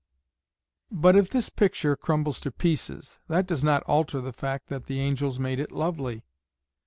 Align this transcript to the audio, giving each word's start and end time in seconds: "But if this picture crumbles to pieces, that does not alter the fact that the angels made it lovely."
"But 0.89 1.15
if 1.15 1.29
this 1.29 1.49
picture 1.49 1.95
crumbles 1.95 2.39
to 2.39 2.51
pieces, 2.51 3.19
that 3.27 3.45
does 3.45 3.63
not 3.63 3.83
alter 3.83 4.19
the 4.19 4.33
fact 4.33 4.65
that 4.69 4.85
the 4.85 4.99
angels 4.99 5.37
made 5.37 5.59
it 5.59 5.71
lovely." 5.71 6.25